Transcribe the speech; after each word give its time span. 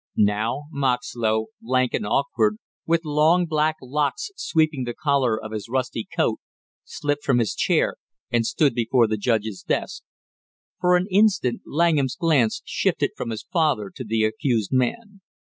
Now 0.17 0.63
Moxlow, 0.71 1.49
lank 1.61 1.93
and 1.93 2.07
awkward, 2.07 2.57
with 2.87 3.05
long 3.05 3.45
black 3.45 3.75
locks 3.83 4.31
sweeping 4.35 4.83
the 4.83 4.95
collar 4.95 5.39
of 5.39 5.51
his 5.51 5.69
rusty 5.69 6.07
coat, 6.17 6.39
slipped 6.83 7.23
from 7.23 7.37
his 7.37 7.53
chair 7.53 7.97
and 8.31 8.43
stood 8.43 8.73
before 8.73 9.05
the 9.05 9.17
judge's 9.17 9.61
desk. 9.61 10.01
For 10.79 10.97
an 10.97 11.05
instant 11.11 11.61
Langham's 11.67 12.15
glance 12.15 12.63
shifted 12.65 13.11
from 13.15 13.29
his 13.29 13.43
father 13.53 13.91
to 13.93 14.03
the 14.03 14.23
accused 14.23 14.71
man. 14.73 15.21